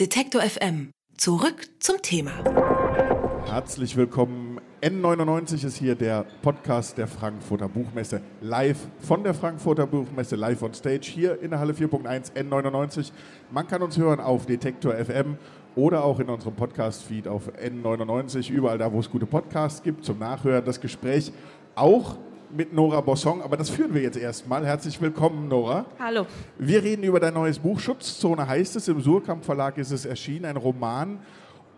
Detektor 0.00 0.40
FM. 0.40 0.90
Zurück 1.18 1.68
zum 1.78 2.00
Thema. 2.00 2.32
Herzlich 3.44 3.94
willkommen. 3.94 4.58
N99 4.80 5.66
ist 5.66 5.76
hier 5.76 5.94
der 5.94 6.24
Podcast 6.40 6.96
der 6.96 7.06
Frankfurter 7.06 7.68
Buchmesse. 7.68 8.22
Live 8.40 8.88
von 9.00 9.22
der 9.22 9.34
Frankfurter 9.34 9.86
Buchmesse, 9.86 10.34
live 10.36 10.62
on 10.62 10.72
stage 10.72 11.10
hier 11.12 11.42
in 11.42 11.50
der 11.50 11.58
Halle 11.58 11.74
4.1 11.74 12.32
N99. 12.32 13.12
Man 13.50 13.68
kann 13.68 13.82
uns 13.82 13.98
hören 13.98 14.18
auf 14.18 14.46
Detektor 14.46 14.94
FM 14.94 15.36
oder 15.76 16.04
auch 16.04 16.20
in 16.20 16.30
unserem 16.30 16.54
Podcast-Feed 16.54 17.28
auf 17.28 17.50
N99, 17.58 18.50
überall 18.50 18.78
da, 18.78 18.90
wo 18.90 18.98
es 18.98 19.10
gute 19.10 19.26
Podcasts 19.26 19.82
gibt, 19.82 20.06
zum 20.06 20.18
Nachhören. 20.18 20.64
Das 20.64 20.80
Gespräch 20.80 21.32
auch 21.74 22.16
mit 22.52 22.72
Nora 22.72 23.00
Bossong, 23.00 23.42
aber 23.42 23.56
das 23.56 23.70
führen 23.70 23.94
wir 23.94 24.02
jetzt 24.02 24.18
erstmal. 24.18 24.66
Herzlich 24.66 25.00
willkommen, 25.00 25.48
Nora. 25.48 25.86
Hallo. 25.98 26.26
Wir 26.58 26.82
reden 26.82 27.02
über 27.02 27.18
dein 27.18 27.34
neues 27.34 27.58
Buch. 27.58 27.80
Schutzzone 27.80 28.46
heißt 28.46 28.76
es. 28.76 28.88
Im 28.88 29.00
Surkamp 29.00 29.44
Verlag 29.44 29.78
ist 29.78 29.90
es 29.90 30.04
erschienen, 30.04 30.44
ein 30.44 30.56
Roman. 30.56 31.20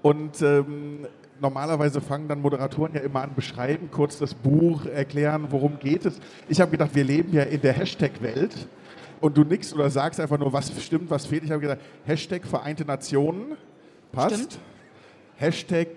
Und 0.03 0.43
ähm, 0.43 1.07
normalerweise 1.41 2.01
fangen 2.01 2.27
dann 2.29 2.41
Moderatoren 2.41 2.93
ja 2.95 3.01
immer 3.01 3.23
an, 3.23 3.35
beschreiben 3.35 3.89
kurz 3.91 4.19
das 4.19 4.35
Buch, 4.35 4.85
erklären, 4.87 5.47
worum 5.51 5.79
geht 5.79 6.07
es. 6.07 6.19
Ich 6.49 6.61
habe 6.61 6.73
gedacht, 6.73 6.95
wir 6.95 7.05
leben 7.05 7.33
ja 7.33 7.45
in 7.45 7.61
der 7.61 7.73
Hashtag-Welt. 7.73 8.67
Und 9.21 9.37
du 9.37 9.45
nix 9.45 9.73
oder 9.73 9.89
sagst 9.91 10.19
einfach 10.21 10.39
nur, 10.39 10.53
was 10.53 10.73
stimmt, 10.83 11.09
was 11.09 11.27
fehlt. 11.27 11.45
Ich 11.45 11.51
habe 11.51 11.61
gedacht, 11.61 11.81
Hashtag 12.05 12.45
Vereinte 12.45 12.85
Nationen 12.85 13.57
passt. 14.13 14.35
Stimmt. 14.35 14.59
Hashtag 15.37 15.89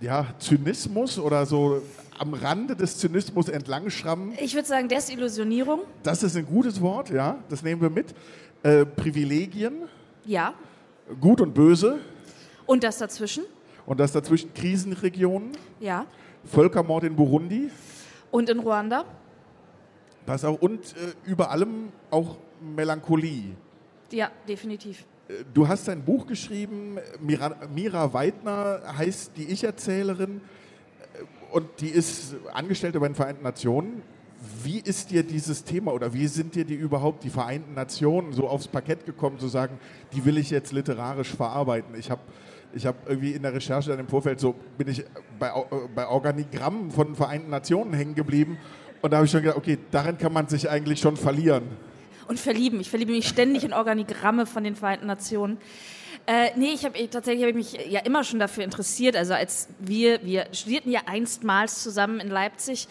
ja, 0.00 0.26
Zynismus 0.38 1.18
oder 1.18 1.46
so 1.46 1.80
am 2.18 2.34
Rande 2.34 2.76
des 2.76 2.98
Zynismus 2.98 3.48
entlangschrammen. 3.48 4.32
Ich 4.40 4.54
würde 4.54 4.68
sagen, 4.68 4.88
Desillusionierung. 4.88 5.80
Das 6.02 6.22
ist 6.22 6.36
ein 6.36 6.46
gutes 6.46 6.80
Wort, 6.80 7.10
ja, 7.10 7.38
das 7.48 7.62
nehmen 7.62 7.80
wir 7.80 7.90
mit. 7.90 8.14
Äh, 8.62 8.86
Privilegien, 8.86 9.82
Ja. 10.24 10.54
gut 11.20 11.40
und 11.40 11.52
böse 11.54 11.98
Und 12.66 12.82
das 12.84 12.98
dazwischen. 12.98 13.44
und 13.86 14.00
das 14.00 14.12
dazwischen 14.12 14.52
Krisenregionen, 14.54 15.52
Ja. 15.80 16.06
Völkermord 16.44 17.04
in 17.04 17.16
Burundi, 17.16 17.70
Und 18.30 18.48
in 18.48 18.58
Ruanda. 18.60 19.04
pass 20.26 20.44
auf, 20.44 20.60
und 20.62 20.80
äh, 20.96 21.30
über 21.30 21.50
allem 21.50 21.90
auch 22.10 22.36
Melancholie. 22.74 23.54
Ja, 24.10 24.30
definitiv. 24.48 25.04
Äh, 25.28 25.44
Du 25.52 25.66
hast 25.68 25.88
ein 25.88 26.02
Buch 26.04 26.26
geschrieben, 26.26 26.98
Mira, 27.20 27.54
Mira 27.74 28.12
Weidner 28.12 28.80
heißt 28.96 29.32
die 29.36 29.44
Ich-Erzählerin 29.50 30.40
äh, 30.40 30.40
und 31.54 31.68
die 31.80 31.88
ist 31.88 32.34
Angestellte 32.52 32.98
bei 32.98 33.06
den 33.06 33.14
Vereinten 33.14 33.44
Nationen. 33.44 34.02
Wie 34.64 34.80
ist 34.80 35.12
dir 35.12 35.22
dieses 35.22 35.62
Thema 35.62 35.92
oder 35.94 36.12
wie 36.12 36.26
sind 36.26 36.56
dir 36.56 36.64
die 36.64 36.74
überhaupt, 36.74 37.22
die 37.22 37.30
Vereinten 37.30 37.74
Nationen, 37.74 38.32
so 38.32 38.48
aufs 38.48 38.66
Parkett 38.66 39.06
gekommen, 39.06 39.38
zu 39.38 39.46
sagen, 39.46 39.78
die 40.12 40.24
will 40.24 40.36
ich 40.36 40.50
jetzt 40.50 40.72
literarisch 40.72 41.32
verarbeiten? 41.32 41.94
Ich 41.96 42.10
habe 42.10 42.22
ich 42.74 42.86
hab 42.86 43.08
irgendwie 43.08 43.30
in 43.30 43.42
der 43.42 43.54
Recherche 43.54 43.90
dann 43.90 44.00
im 44.00 44.08
Vorfeld 44.08 44.40
so, 44.40 44.56
bin 44.76 44.88
ich 44.88 45.04
bei, 45.38 45.50
äh, 45.50 45.88
bei 45.94 46.08
Organigrammen 46.08 46.90
von 46.90 47.14
Vereinten 47.14 47.50
Nationen 47.50 47.94
hängen 47.94 48.16
geblieben 48.16 48.58
und 49.00 49.12
da 49.12 49.18
habe 49.18 49.26
ich 49.26 49.30
schon 49.30 49.42
gedacht, 49.42 49.56
okay, 49.56 49.78
darin 49.92 50.18
kann 50.18 50.32
man 50.32 50.48
sich 50.48 50.68
eigentlich 50.68 50.98
schon 50.98 51.16
verlieren. 51.16 51.68
Und 52.26 52.40
verlieben. 52.40 52.80
Ich 52.80 52.90
verliebe 52.90 53.12
mich 53.12 53.28
ständig 53.28 53.62
in 53.62 53.72
Organigramme 53.72 54.46
von 54.46 54.64
den 54.64 54.74
Vereinten 54.74 55.06
Nationen. 55.06 55.58
Äh, 56.26 56.50
nee, 56.56 56.72
ich 56.72 56.84
habe 56.84 57.10
tatsächlich 57.10 57.42
habe 57.42 57.50
ich 57.50 57.72
mich 57.72 57.86
ja 57.90 58.00
immer 58.00 58.24
schon 58.24 58.38
dafür 58.38 58.64
interessiert. 58.64 59.16
Also 59.16 59.34
als 59.34 59.68
wir, 59.78 60.24
wir 60.24 60.46
studierten 60.52 60.90
ja 60.90 61.02
einstmals 61.06 61.82
zusammen 61.82 62.20
in 62.20 62.28
Leipzig. 62.28 62.88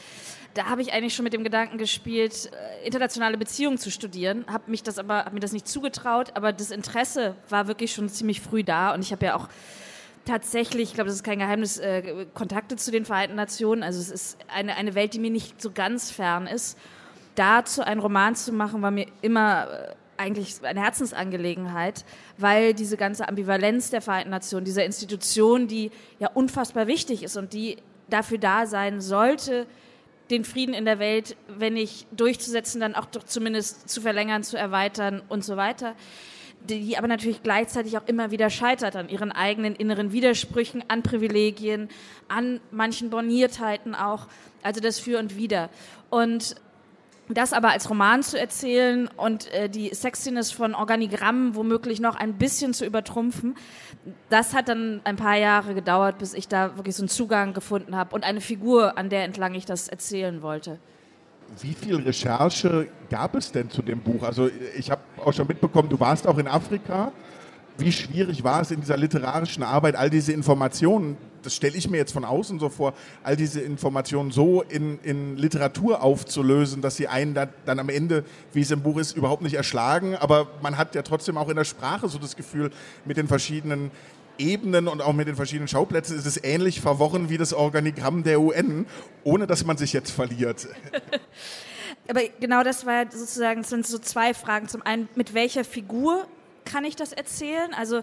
Da 0.53 0.66
habe 0.66 0.84
ich 0.84 0.94
eigentlich 0.94 1.16
schon 1.16 1.23
mit 1.23 1.34
dem 1.34 1.44
Gedanken 1.44 1.80
gespielt, 1.80 2.52
äh, 2.54 2.86
internationale 2.86 3.38
Beziehungen 3.38 3.80
zu 3.80 3.89
studieren. 3.89 4.45
Habe 4.48 4.70
mich 4.70 4.84
das 4.84 5.00
aber, 5.00 5.26
habe 5.26 5.34
mir 5.34 5.39
das 5.39 5.52
nicht 5.52 5.67
zugetraut. 5.67 6.31
Aber 6.36 6.54
das 6.54 6.70
Interesse 6.70 7.36
war 7.50 7.67
wirklich 7.67 7.92
schon 7.94 8.08
ziemlich 8.08 8.39
früh 8.39 8.64
da. 8.64 8.94
Und 8.94 9.02
ich 9.02 9.11
habe 9.11 9.26
ja 9.26 9.36
auch 9.36 9.50
tatsächlich, 10.26 10.89
ich 10.89 10.94
glaube, 10.94 11.08
das 11.08 11.16
ist 11.16 11.23
kein 11.23 11.39
Geheimnis, 11.39 11.80
äh, 11.80 12.28
Kontakte 12.36 12.76
zu 12.76 12.92
den 12.92 13.04
Vereinten 13.04 13.36
Nationen. 13.36 13.81
Also 13.81 14.00
es 14.00 14.11
ist 14.11 14.38
eine, 14.48 14.76
eine 14.76 14.94
Welt, 14.94 15.16
die 15.16 15.20
mir 15.20 15.31
nicht 15.31 15.59
so 15.59 15.72
ganz 15.72 16.11
fern 16.11 16.45
ist. 16.45 16.77
Dazu 17.33 17.82
einen 17.82 18.00
Roman 18.00 18.36
zu 18.36 18.54
machen, 18.54 18.83
war 18.83 18.92
mir 18.92 19.08
immer 19.23 19.67
äh, 19.71 19.95
eigentlich 20.18 20.56
eine 20.64 20.82
Herzensangelegenheit, 20.82 22.06
weil 22.38 22.74
diese 22.74 22.98
ganze 22.98 23.28
Ambivalenz 23.28 23.90
der 23.90 24.02
Vereinten 24.02 24.32
Nationen, 24.32 24.66
dieser 24.66 24.86
Institution, 24.86 25.68
die 25.68 25.92
ja 26.20 26.30
unfassbar 26.34 26.88
wichtig 26.88 27.24
ist 27.24 27.38
und 27.38 27.54
die 27.54 27.78
dafür 28.10 28.38
da 28.38 28.66
sein 28.66 29.02
sollte, 29.02 29.66
den 30.30 30.46
Frieden 30.46 30.74
in 30.74 30.86
der 30.86 31.00
Welt, 31.00 31.36
wenn 31.48 31.74
nicht 31.74 32.08
durchzusetzen, 32.12 32.80
dann 32.80 32.96
auch 32.96 33.06
doch 33.06 33.24
zumindest 33.24 33.90
zu 33.90 34.02
verlängern, 34.02 34.44
zu 34.44 34.58
erweitern 34.58 35.22
und 35.30 35.44
so 35.44 35.58
weiter 35.58 35.96
die 36.70 36.98
aber 36.98 37.08
natürlich 37.08 37.44
gleichzeitig 37.44 37.98
auch 37.98 38.08
immer 38.08 38.32
wieder 38.32 38.50
scheitert 38.50 38.95
an 38.95 39.10
ihren 39.10 39.32
eigenen 39.32 39.76
inneren 39.76 40.12
Widersprüchen, 40.12 40.84
an 40.88 41.04
Privilegien, 41.04 41.90
an 42.28 42.62
manchen 42.72 43.10
Borniertheiten 43.10 43.95
auch, 43.95 44.28
also 44.62 44.80
das 44.80 45.00
Für 45.00 45.20
und 45.20 45.36
Wider. 45.36 45.70
Und 46.10 46.56
das 47.30 47.54
aber 47.54 47.70
als 47.70 47.89
Roman 47.89 48.22
zu 48.22 48.39
erzählen 48.39 49.08
und 49.16 49.52
äh, 49.54 49.70
die 49.70 49.94
Sexiness 49.94 50.52
von 50.52 50.76
Organigrammen 50.76 51.56
womöglich 51.56 52.00
noch 52.00 52.16
ein 52.16 52.34
bisschen 52.34 52.73
zu 52.73 52.86
übertrumpfen, 52.86 53.56
das 54.30 54.54
hat 54.54 54.67
dann 54.67 55.02
ein 55.06 55.16
paar 55.16 55.38
Jahre 55.38 55.73
gedauert, 55.73 56.17
bis 56.17 56.33
ich 56.33 56.48
da 56.48 56.76
wirklich 56.76 56.95
so 56.95 57.04
einen 57.04 57.10
Zugang 57.10 57.54
gefunden 57.54 57.95
habe 57.95 58.14
und 58.16 58.23
eine 58.23 58.42
Figur, 58.42 58.98
an 58.98 59.10
der 59.10 59.23
entlang 59.23 59.54
ich 59.54 59.66
das 59.66 59.88
erzählen 59.88 60.42
wollte. 60.42 60.80
Wie 61.62 61.73
viel 61.73 61.95
Recherche 61.98 62.88
gab 63.10 63.36
es 63.36 63.52
denn 63.52 63.70
zu 63.70 63.82
dem 63.82 64.00
Buch? 64.00 64.23
Also 64.23 64.50
ich 64.78 64.89
habe 64.92 65.02
auch 65.23 65.33
schon 65.33 65.48
mitbekommen, 65.48 65.89
du 65.89 66.00
warst 66.00 66.28
auch 66.28 66.38
in 66.38 66.48
Afrika. 66.48 67.12
Wie 67.78 67.92
schwierig 67.92 68.44
war 68.44 68.61
es 68.61 68.72
in 68.72 68.82
dieser 68.82 68.98
literarischen 68.98 69.64
Arbeit, 69.64 69.95
all 69.95 70.10
diese 70.10 70.32
Informationen, 70.32 71.17
das 71.42 71.56
stelle 71.56 71.76
ich 71.76 71.89
mir 71.89 71.98
jetzt 71.98 72.14
von 72.14 72.23
außen 72.23 72.60
so 72.60 72.70
vor, 72.70 72.94
all 73.23 73.36
diese 73.36 73.61
Informationen 73.61 74.32
so 74.32 74.61
in, 74.61 75.00
in 75.00 75.38
Literatur 75.38 76.02
aufzulösen, 76.02 76.82
dass 76.82 76.95
sie 76.95 77.08
einen 77.08 77.33
dann, 77.33 77.50
dann 77.66 77.80
am 77.80 77.89
Ende, 77.89 78.23
wie 78.54 78.62
es 78.62 78.72
im 78.72 78.82
Buch 78.82 78.98
ist, 78.98 79.17
überhaupt 79.17 79.42
nicht 79.42 79.56
erschlagen. 79.56 80.16
Aber 80.16 80.48
man 80.62 80.78
hat 80.78 80.95
ja 80.95 81.02
trotzdem 81.02 81.38
auch 81.38 81.50
in 81.50 81.56
der 81.56 81.64
Sprache 81.64 82.08
so 82.08 82.20
das 82.20 82.36
Gefühl, 82.36 82.72
mit 83.06 83.17
den 83.17 83.28
verschiedenen 83.28 83.92
Ebenen 84.38 84.88
und 84.88 85.02
auch 85.02 85.14
mit 85.14 85.28
den 85.28 85.36
verschiedenen 85.36 85.67
Schauplätzen 85.67 86.17
ist 86.17 86.26
es 86.26 86.44
ähnlich 86.44 86.82
verworren 86.82 87.30
wie 87.30 87.38
das 87.38 87.54
Organigramm 87.54 88.23
der 88.23 88.39
UN, 88.39 88.86
ohne 89.23 89.45
dass 89.48 89.66
man 89.66 89.78
sich 89.78 89.94
jetzt 89.94 90.12
verliert. 90.12 90.67
Aber 92.08 92.22
genau 92.39 92.64
das 92.64 92.86
war 92.86 93.06
sozusagen, 93.12 93.64
sind 93.64 93.86
so 93.86 93.98
zwei 93.98 94.33
Fragen. 94.33 94.67
Zum 94.67 94.82
einen, 94.82 95.08
mit 95.16 95.33
welcher 95.33 95.64
Figur 95.64 96.28
kann 96.66 96.86
ich 96.86 96.96
das 96.96 97.14
erzählen? 97.14 97.74
Also 97.74 98.02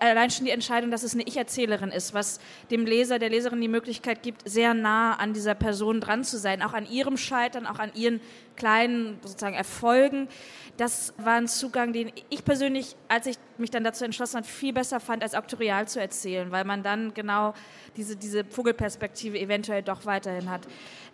allein 0.00 0.30
schon 0.30 0.44
die 0.44 0.50
Entscheidung, 0.50 0.90
dass 0.90 1.02
es 1.02 1.14
eine 1.14 1.22
Ich-Erzählerin 1.24 1.90
ist, 1.90 2.14
was 2.14 2.40
dem 2.70 2.86
Leser, 2.86 3.18
der 3.18 3.30
Leserin 3.30 3.60
die 3.60 3.68
Möglichkeit 3.68 4.22
gibt, 4.22 4.48
sehr 4.48 4.74
nah 4.74 5.14
an 5.14 5.32
dieser 5.32 5.54
Person 5.54 6.00
dran 6.00 6.24
zu 6.24 6.38
sein, 6.38 6.62
auch 6.62 6.72
an 6.72 6.88
ihrem 6.90 7.16
Scheitern, 7.16 7.66
auch 7.66 7.78
an 7.78 7.92
ihren 7.94 8.20
kleinen 8.56 9.18
sozusagen 9.22 9.56
Erfolgen. 9.56 10.28
Das 10.76 11.14
war 11.18 11.34
ein 11.34 11.48
Zugang, 11.48 11.92
den 11.92 12.12
ich 12.28 12.44
persönlich, 12.44 12.96
als 13.08 13.26
ich 13.26 13.36
mich 13.58 13.70
dann 13.70 13.84
dazu 13.84 14.04
entschlossen 14.04 14.38
habe, 14.38 14.46
viel 14.46 14.72
besser 14.72 15.00
fand, 15.00 15.22
als 15.22 15.34
auktorial 15.34 15.88
zu 15.88 16.00
erzählen, 16.00 16.50
weil 16.50 16.64
man 16.64 16.82
dann 16.82 17.14
genau 17.14 17.54
diese, 17.96 18.16
diese 18.16 18.44
Vogelperspektive 18.44 19.38
eventuell 19.38 19.82
doch 19.82 20.06
weiterhin 20.06 20.50
hat. 20.50 20.62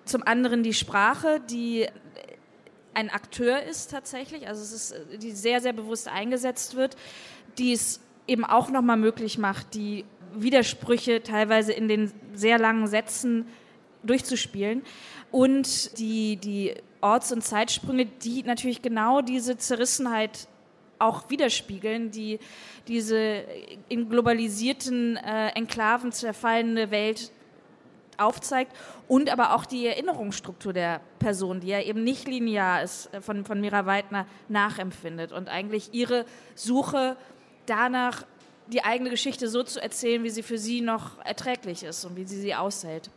Zum 0.05 0.23
anderen 0.23 0.63
die 0.63 0.75
Sprache, 0.75 1.41
die 1.51 1.89
ein 2.97 3.11
Akteur 3.11 3.63
ist 3.63 3.91
tatsächlich, 3.91 4.49
also 4.49 4.63
es 4.63 4.73
ist, 4.73 4.93
äh, 4.93 5.19
die 5.19 5.33
sehr, 5.33 5.61
sehr 5.61 5.75
bewusst 5.75 6.09
eingesetzt 6.09 6.77
wird, 6.77 6.97
die 7.59 7.73
es 7.73 8.01
eben 8.27 8.45
auch 8.45 8.71
nochmal 8.71 8.97
möglich 8.97 9.37
macht, 9.37 9.75
die 9.75 10.05
Widersprüche 10.35 11.23
teilweise 11.23 11.73
in 11.73 11.89
den 11.89 12.11
sehr 12.35 12.59
langen 12.59 12.87
Sätzen 12.87 13.47
durchzuspielen 14.03 14.83
und 15.31 15.99
die, 15.99 16.37
die 16.37 16.75
Orts- 17.03 17.33
und 17.33 17.43
Zeitsprünge, 17.43 18.07
die 18.07 18.43
natürlich 18.43 18.81
genau 18.81 19.21
diese 19.21 19.59
Zerrissenheit 19.59 20.49
auch 20.99 21.29
widerspiegeln, 21.29 22.11
die 22.11 22.39
diese 22.89 23.45
in 23.91 24.09
globalisierten 24.09 25.17
äh, 25.17 25.49
Enklaven 25.49 26.13
zerfallene 26.13 26.91
Welt 26.91 27.31
aufzeigt 28.19 28.73
und 29.09 29.31
aber 29.31 29.55
auch 29.55 29.67
die 29.67 29.87
Erinnerungsstruktur 29.87 30.73
der 30.73 31.01
Person, 31.19 31.61
die 31.61 31.69
ja 31.69 31.81
eben 31.81 32.05
nicht 32.05 32.29
linear 32.29 32.83
ist, 32.83 33.13
äh, 33.15 33.21
von, 33.21 33.45
von 33.45 33.61
Mira 33.61 33.87
Weidner 33.87 34.27
nachempfindet 34.49 35.33
und 35.33 35.49
eigentlich 35.49 35.91
ihre 35.93 36.25
Suche 36.55 37.17
danach, 37.67 38.25
die 38.69 38.85
eigene 38.85 39.11
Geschichte 39.11 39.49
so 39.49 39.63
zu 39.63 39.81
erzählen, 39.81 40.25
wie 40.25 40.31
sie 40.31 40.43
für 40.43 40.59
sie 40.59 40.81
noch 40.81 41.25
erträglich 41.25 41.85
ist 41.85 42.05
und 42.05 42.17
wie 42.17 42.25
sie 42.25 42.41
sie 42.41 42.55
aushält. 42.55 43.11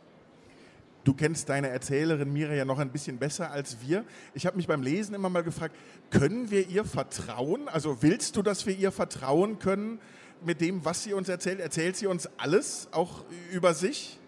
Du 1.06 1.14
kennst 1.14 1.50
deine 1.50 1.70
Erzählerin 1.70 2.32
Mira 2.32 2.54
ja 2.54 2.66
noch 2.66 2.78
ein 2.78 2.92
bisschen 2.92 3.18
besser 3.18 3.52
als 3.52 3.78
wir. 3.82 4.04
Ich 4.34 4.46
habe 4.46 4.58
mich 4.58 4.68
beim 4.68 4.84
Lesen 4.84 5.16
immer 5.16 5.30
mal 5.30 5.44
gefragt, 5.44 5.76
können 6.12 6.52
wir 6.52 6.68
ihr 6.68 6.84
vertrauen? 6.84 7.68
Also 7.70 8.04
willst 8.04 8.36
du, 8.36 8.42
dass 8.42 8.66
wir 8.66 8.78
ihr 8.78 8.92
vertrauen 8.92 9.60
können 9.60 10.00
mit 10.44 10.62
dem, 10.62 10.84
was 10.86 11.04
sie 11.04 11.14
uns 11.14 11.30
erzählt? 11.30 11.62
Erzählt 11.62 11.96
sie 11.96 12.08
uns 12.08 12.30
alles, 12.38 12.90
auch 12.92 13.24
über 13.52 13.74
sich? 13.74 14.19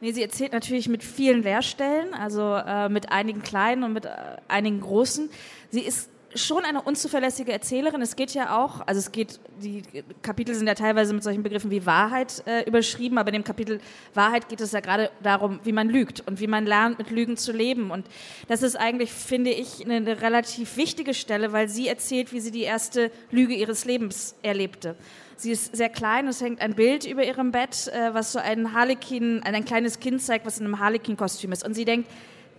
Nee, 0.00 0.12
sie 0.12 0.22
erzählt 0.22 0.52
natürlich 0.52 0.88
mit 0.88 1.02
vielen 1.02 1.42
Leerstellen, 1.42 2.14
also 2.14 2.54
äh, 2.54 2.88
mit 2.88 3.10
einigen 3.10 3.42
kleinen 3.42 3.82
und 3.82 3.92
mit 3.92 4.04
äh, 4.04 4.10
einigen 4.46 4.80
großen. 4.80 5.28
Sie 5.70 5.80
ist 5.80 6.08
schon 6.34 6.64
eine 6.64 6.82
unzuverlässige 6.82 7.52
Erzählerin. 7.52 8.02
Es 8.02 8.16
geht 8.16 8.34
ja 8.34 8.62
auch, 8.62 8.86
also 8.86 8.98
es 8.98 9.12
geht, 9.12 9.40
die 9.62 9.82
Kapitel 10.22 10.54
sind 10.54 10.66
ja 10.66 10.74
teilweise 10.74 11.14
mit 11.14 11.22
solchen 11.22 11.42
Begriffen 11.42 11.70
wie 11.70 11.86
Wahrheit 11.86 12.42
äh, 12.46 12.62
überschrieben, 12.64 13.18
aber 13.18 13.28
in 13.28 13.34
dem 13.34 13.44
Kapitel 13.44 13.80
Wahrheit 14.14 14.48
geht 14.48 14.60
es 14.60 14.72
ja 14.72 14.80
gerade 14.80 15.10
darum, 15.22 15.60
wie 15.64 15.72
man 15.72 15.88
lügt 15.88 16.22
und 16.26 16.40
wie 16.40 16.46
man 16.46 16.66
lernt, 16.66 16.98
mit 16.98 17.10
Lügen 17.10 17.36
zu 17.36 17.52
leben. 17.52 17.90
Und 17.90 18.06
das 18.46 18.62
ist 18.62 18.76
eigentlich, 18.76 19.12
finde 19.12 19.50
ich, 19.50 19.84
eine, 19.84 19.96
eine 19.96 20.20
relativ 20.20 20.76
wichtige 20.76 21.14
Stelle, 21.14 21.52
weil 21.52 21.68
sie 21.68 21.88
erzählt, 21.88 22.32
wie 22.32 22.40
sie 22.40 22.50
die 22.50 22.62
erste 22.62 23.10
Lüge 23.30 23.54
ihres 23.54 23.84
Lebens 23.84 24.36
erlebte. 24.42 24.96
Sie 25.38 25.52
ist 25.52 25.76
sehr 25.76 25.88
klein, 25.88 26.26
es 26.26 26.40
hängt 26.40 26.60
ein 26.60 26.74
Bild 26.74 27.06
über 27.06 27.24
ihrem 27.24 27.52
Bett, 27.52 27.86
äh, 27.86 28.12
was 28.12 28.32
so 28.32 28.40
ein 28.40 28.72
Harlekin, 28.72 29.40
ein, 29.44 29.54
ein 29.54 29.64
kleines 29.64 30.00
Kind 30.00 30.20
zeigt, 30.20 30.44
was 30.44 30.58
in 30.58 30.64
einem 30.64 30.80
Harlekin-Kostüm 30.80 31.52
ist. 31.52 31.64
Und 31.64 31.74
sie 31.74 31.84
denkt 31.84 32.10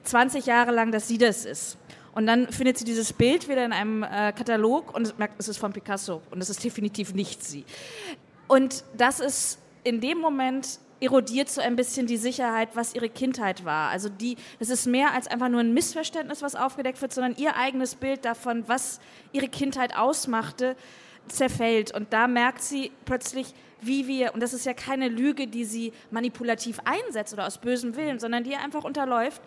20 0.06 0.46
Jahre 0.46 0.72
lang, 0.72 0.94
dass 0.94 1.06
sie 1.10 1.18
das 1.18 1.44
ist. 1.44 1.78
Und 2.14 2.26
dann 2.26 2.48
findet 2.48 2.78
sie 2.78 2.86
dieses 2.86 3.12
Bild 3.12 3.50
wieder 3.50 3.66
in 3.66 3.74
einem 3.74 4.04
äh, 4.04 4.32
Katalog 4.32 4.96
und 4.96 5.20
merkt, 5.20 5.36
es 5.40 5.50
ist 5.50 5.58
von 5.58 5.74
Picasso 5.74 6.22
und 6.32 6.42
es 6.42 6.50
ist 6.50 6.64
definitiv 6.64 7.14
nicht 7.14 7.44
sie. 7.44 7.66
Und 8.48 8.86
das 8.96 9.20
ist 9.20 9.60
in 9.84 10.00
dem 10.00 10.20
Moment 10.20 10.80
erodiert 11.02 11.50
so 11.50 11.60
ein 11.60 11.76
bisschen 11.76 12.08
die 12.08 12.18
Sicherheit, 12.18 12.70
was 12.76 12.96
ihre 12.96 13.10
Kindheit 13.10 13.66
war. 13.66 13.90
Also 13.90 14.08
die, 14.08 14.38
es 14.60 14.70
ist 14.70 14.86
mehr 14.86 15.14
als 15.14 15.28
einfach 15.28 15.50
nur 15.50 15.60
ein 15.60 15.74
Missverständnis, 15.74 16.42
was 16.42 16.56
aufgedeckt 16.56 17.02
wird, 17.02 17.14
sondern 17.14 17.36
ihr 17.36 17.58
eigenes 17.58 17.96
Bild 17.96 18.24
davon, 18.24 18.64
was 18.68 19.02
ihre 19.34 19.50
Kindheit 19.50 19.98
ausmachte, 19.98 20.78
zerfällt. 21.30 21.94
Und 21.94 22.14
da 22.14 22.28
merkt 22.28 22.62
sie 22.62 22.92
plötzlich, 23.06 23.54
wie 23.82 24.08
wir, 24.08 24.34
und 24.34 24.42
das 24.42 24.54
ist 24.54 24.66
ja 24.66 24.74
keine 24.74 25.08
Lüge, 25.08 25.48
die 25.48 25.66
sie 25.66 25.94
manipulativ 26.12 26.80
einsetzt 26.84 27.34
oder 27.34 27.48
aus 27.48 27.58
bösem 27.60 27.96
Willen, 27.96 28.20
sondern 28.20 28.44
die 28.44 28.56
einfach 28.56 28.84
unterläuft. 28.84 29.42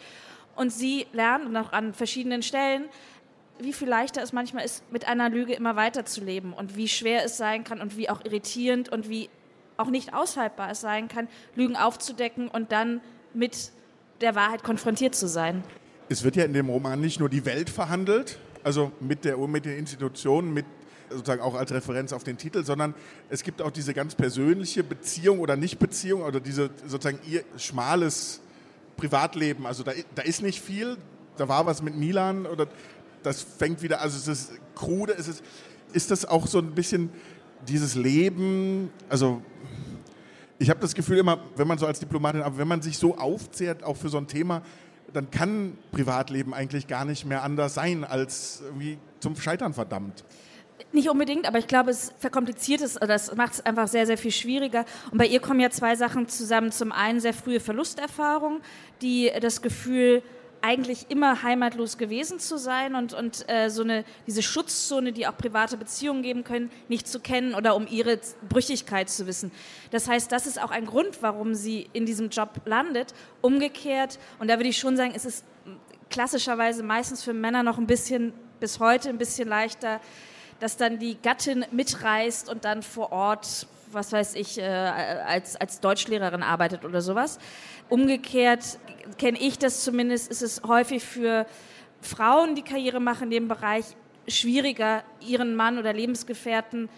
Und 0.56 0.72
sie 0.72 1.06
lernt 1.12 1.54
auch 1.56 1.72
an 1.72 1.94
verschiedenen 1.94 2.42
Stellen, 2.42 2.84
wie 3.58 3.72
viel 3.72 3.88
leichter 3.88 4.22
es 4.22 4.32
manchmal 4.32 4.64
ist, 4.64 4.90
mit 4.90 5.06
einer 5.06 5.28
Lüge 5.28 5.54
immer 5.54 5.76
weiterzuleben 5.76 6.52
und 6.52 6.76
wie 6.76 6.88
schwer 6.88 7.24
es 7.24 7.36
sein 7.36 7.64
kann 7.64 7.80
und 7.80 7.96
wie 7.96 8.08
auch 8.08 8.24
irritierend 8.24 8.88
und 8.88 9.08
wie 9.08 9.28
auch 9.76 9.88
nicht 9.88 10.14
aushaltbar 10.14 10.70
es 10.70 10.80
sein 10.80 11.08
kann, 11.08 11.28
Lügen 11.54 11.76
aufzudecken 11.76 12.48
und 12.48 12.72
dann 12.72 13.00
mit 13.34 13.72
der 14.20 14.34
Wahrheit 14.34 14.62
konfrontiert 14.62 15.14
zu 15.14 15.28
sein. 15.28 15.62
Es 16.08 16.24
wird 16.24 16.36
ja 16.36 16.44
in 16.44 16.52
dem 16.52 16.68
Roman 16.68 17.00
nicht 17.00 17.20
nur 17.20 17.28
die 17.28 17.44
Welt 17.44 17.70
verhandelt, 17.70 18.38
also 18.64 18.92
mit, 19.00 19.24
der, 19.24 19.36
mit 19.38 19.64
den 19.64 19.78
Institutionen, 19.78 20.52
mit 20.52 20.66
sozusagen 21.12 21.40
auch 21.40 21.54
als 21.54 21.72
Referenz 21.72 22.12
auf 22.12 22.24
den 22.24 22.38
Titel, 22.38 22.64
sondern 22.64 22.94
es 23.30 23.42
gibt 23.42 23.62
auch 23.62 23.70
diese 23.70 23.94
ganz 23.94 24.14
persönliche 24.14 24.84
Beziehung 24.84 25.40
oder 25.40 25.56
Nichtbeziehung 25.56 26.22
oder 26.22 26.40
diese 26.40 26.70
sozusagen 26.86 27.18
ihr 27.28 27.44
schmales 27.56 28.40
Privatleben. 28.96 29.66
Also 29.66 29.82
da, 29.82 29.92
da 30.14 30.22
ist 30.22 30.42
nicht 30.42 30.60
viel. 30.60 30.96
Da 31.36 31.48
war 31.48 31.66
was 31.66 31.82
mit 31.82 31.96
Milan 31.96 32.46
oder 32.46 32.66
das 33.22 33.42
fängt 33.42 33.82
wieder, 33.82 34.00
also 34.00 34.18
es 34.18 34.28
ist 34.28 34.52
krude, 34.74 35.14
es 35.16 35.28
ist, 35.28 35.42
ist 35.92 36.10
das 36.10 36.24
auch 36.24 36.46
so 36.46 36.58
ein 36.58 36.74
bisschen 36.74 37.10
dieses 37.68 37.94
Leben, 37.94 38.90
also 39.08 39.40
ich 40.58 40.70
habe 40.70 40.80
das 40.80 40.94
Gefühl 40.94 41.18
immer, 41.18 41.40
wenn 41.56 41.66
man 41.66 41.78
so 41.78 41.86
als 41.86 41.98
Diplomatin, 41.98 42.42
aber 42.42 42.58
wenn 42.58 42.68
man 42.68 42.82
sich 42.82 42.98
so 42.98 43.16
aufzehrt, 43.16 43.82
auch 43.82 43.96
für 43.96 44.08
so 44.08 44.18
ein 44.18 44.28
Thema, 44.28 44.62
dann 45.12 45.30
kann 45.30 45.76
Privatleben 45.90 46.54
eigentlich 46.54 46.86
gar 46.86 47.04
nicht 47.04 47.26
mehr 47.26 47.42
anders 47.42 47.74
sein 47.74 48.04
als 48.04 48.62
irgendwie 48.64 48.98
zum 49.20 49.36
Scheitern 49.36 49.74
verdammt. 49.74 50.24
Nicht 50.92 51.08
unbedingt, 51.08 51.46
aber 51.46 51.58
ich 51.58 51.66
glaube, 51.66 51.90
es 51.90 52.12
verkompliziert 52.18 52.82
es, 52.82 52.94
das 52.94 53.34
macht 53.34 53.54
es 53.54 53.64
einfach 53.64 53.88
sehr, 53.88 54.06
sehr 54.06 54.18
viel 54.18 54.30
schwieriger. 54.30 54.84
Und 55.10 55.18
bei 55.18 55.26
ihr 55.26 55.40
kommen 55.40 55.60
ja 55.60 55.70
zwei 55.70 55.96
Sachen 55.96 56.28
zusammen. 56.28 56.70
Zum 56.70 56.92
einen 56.92 57.20
sehr 57.20 57.32
frühe 57.32 57.60
Verlusterfahrung, 57.60 58.60
die 59.00 59.30
das 59.40 59.62
Gefühl, 59.62 60.22
eigentlich 60.62 61.06
immer 61.08 61.42
heimatlos 61.42 61.98
gewesen 61.98 62.38
zu 62.38 62.56
sein 62.56 62.94
und, 62.94 63.12
und 63.12 63.48
äh, 63.48 63.68
so 63.68 63.82
eine, 63.82 64.04
diese 64.26 64.42
Schutzzone, 64.42 65.12
die 65.12 65.26
auch 65.26 65.36
private 65.36 65.76
Beziehungen 65.76 66.22
geben 66.22 66.44
können, 66.44 66.70
nicht 66.88 67.08
zu 67.08 67.18
kennen 67.18 67.54
oder 67.54 67.74
um 67.74 67.86
ihre 67.88 68.20
Brüchigkeit 68.48 69.10
zu 69.10 69.26
wissen. 69.26 69.50
Das 69.90 70.08
heißt, 70.08 70.30
das 70.30 70.46
ist 70.46 70.62
auch 70.62 70.70
ein 70.70 70.86
Grund, 70.86 71.18
warum 71.20 71.54
sie 71.54 71.88
in 71.92 72.06
diesem 72.06 72.30
Job 72.30 72.60
landet. 72.64 73.12
Umgekehrt, 73.40 74.20
und 74.38 74.48
da 74.48 74.56
würde 74.56 74.68
ich 74.68 74.78
schon 74.78 74.96
sagen, 74.96 75.14
ist 75.14 75.26
es 75.26 75.42
klassischerweise 76.10 76.84
meistens 76.84 77.24
für 77.24 77.32
Männer 77.32 77.64
noch 77.64 77.78
ein 77.78 77.86
bisschen, 77.88 78.32
bis 78.60 78.78
heute 78.78 79.08
ein 79.08 79.18
bisschen 79.18 79.48
leichter, 79.48 80.00
dass 80.62 80.76
dann 80.76 81.00
die 81.00 81.16
Gattin 81.20 81.66
mitreist 81.72 82.48
und 82.48 82.64
dann 82.64 82.84
vor 82.84 83.10
Ort, 83.10 83.66
was 83.90 84.12
weiß 84.12 84.36
ich, 84.36 84.58
äh, 84.58 84.62
als, 84.62 85.56
als 85.56 85.80
Deutschlehrerin 85.80 86.44
arbeitet 86.44 86.84
oder 86.84 87.00
sowas. 87.00 87.40
Umgekehrt 87.88 88.78
kenne 89.18 89.40
ich 89.40 89.58
das 89.58 89.82
zumindest, 89.82 90.30
ist 90.30 90.40
es 90.40 90.62
häufig 90.62 91.02
für 91.02 91.46
Frauen, 92.00 92.54
die 92.54 92.62
Karriere 92.62 93.00
machen 93.00 93.24
in 93.24 93.30
dem 93.30 93.48
Bereich, 93.48 93.86
schwieriger, 94.28 95.02
ihren 95.18 95.56
Mann 95.56 95.78
oder 95.78 95.92
Lebensgefährten 95.92 96.88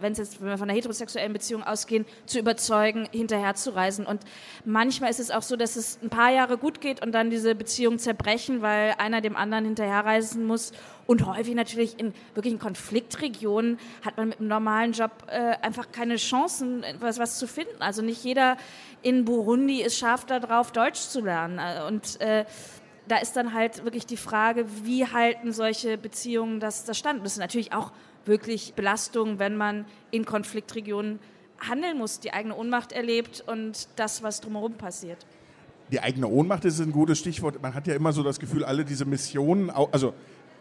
wenn 0.00 0.12
es 0.12 0.18
jetzt, 0.18 0.40
wenn 0.40 0.48
wir 0.48 0.58
von 0.58 0.68
einer 0.68 0.76
heterosexuellen 0.76 1.32
Beziehung 1.32 1.62
ausgehen, 1.62 2.04
zu 2.26 2.38
überzeugen, 2.38 3.08
hinterherzureisen. 3.12 4.06
Und 4.06 4.20
manchmal 4.64 5.10
ist 5.10 5.20
es 5.20 5.30
auch 5.30 5.42
so, 5.42 5.56
dass 5.56 5.76
es 5.76 5.98
ein 6.02 6.10
paar 6.10 6.30
Jahre 6.30 6.58
gut 6.58 6.80
geht 6.80 7.04
und 7.04 7.12
dann 7.12 7.30
diese 7.30 7.54
Beziehungen 7.54 7.98
zerbrechen, 7.98 8.62
weil 8.62 8.94
einer 8.98 9.20
dem 9.20 9.36
anderen 9.36 9.64
hinterherreisen 9.64 10.44
muss. 10.44 10.72
Und 11.06 11.24
häufig 11.24 11.54
natürlich 11.54 12.00
in 12.00 12.14
wirklichen 12.34 12.58
Konfliktregionen 12.58 13.78
hat 14.04 14.16
man 14.16 14.28
mit 14.28 14.40
einem 14.40 14.48
normalen 14.48 14.92
Job 14.92 15.12
äh, 15.28 15.54
einfach 15.62 15.92
keine 15.92 16.16
Chancen, 16.16 16.84
was, 16.98 17.18
was 17.18 17.38
zu 17.38 17.46
finden. 17.46 17.80
Also 17.80 18.02
nicht 18.02 18.24
jeder 18.24 18.56
in 19.02 19.24
Burundi 19.24 19.82
ist 19.82 19.96
scharf 19.96 20.24
darauf, 20.24 20.72
Deutsch 20.72 21.00
zu 21.00 21.20
lernen. 21.20 21.60
Und 21.86 22.20
äh, 22.20 22.44
da 23.06 23.18
ist 23.18 23.36
dann 23.36 23.52
halt 23.52 23.84
wirklich 23.84 24.06
die 24.06 24.16
Frage, 24.16 24.66
wie 24.82 25.06
halten 25.06 25.52
solche 25.52 25.96
Beziehungen 25.96 26.58
das, 26.58 26.84
das 26.84 26.98
stand. 26.98 27.24
Das 27.24 27.32
ist 27.32 27.38
natürlich 27.38 27.72
auch 27.72 27.92
wirklich 28.26 28.74
Belastung, 28.74 29.38
wenn 29.38 29.56
man 29.56 29.84
in 30.10 30.24
Konfliktregionen 30.24 31.18
handeln 31.58 31.98
muss, 31.98 32.20
die 32.20 32.32
eigene 32.32 32.54
Ohnmacht 32.54 32.92
erlebt 32.92 33.44
und 33.46 33.88
das, 33.96 34.22
was 34.22 34.40
drumherum 34.40 34.74
passiert. 34.74 35.24
Die 35.90 36.00
eigene 36.00 36.26
Ohnmacht 36.26 36.64
ist 36.64 36.80
ein 36.80 36.92
gutes 36.92 37.18
Stichwort. 37.18 37.62
Man 37.62 37.74
hat 37.74 37.86
ja 37.86 37.94
immer 37.94 38.12
so 38.12 38.22
das 38.22 38.40
Gefühl, 38.40 38.64
alle 38.64 38.84
diese 38.84 39.04
Missionen, 39.04 39.70
also 39.70 40.14